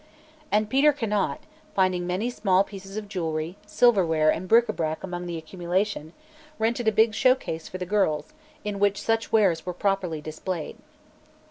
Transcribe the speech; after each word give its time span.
And 0.51 0.67
Peter 0.67 0.91
Conant, 0.93 1.41
finding 1.75 2.07
many 2.07 2.31
small 2.31 2.63
pieces 2.63 2.97
of 2.97 3.07
jewelry, 3.07 3.55
silverware 3.67 4.31
and 4.31 4.47
bric 4.47 4.67
a 4.67 4.73
brac 4.73 5.03
among 5.03 5.27
the 5.27 5.37
accumulation, 5.37 6.13
rented 6.57 6.87
a 6.87 6.91
big 6.91 7.13
showcase 7.13 7.67
for 7.67 7.77
the 7.77 7.85
girls, 7.85 8.33
in 8.63 8.79
which 8.79 8.99
such 8.99 9.31
wares 9.31 9.63
were 9.63 9.73
properly 9.73 10.19
displayed. 10.19 10.77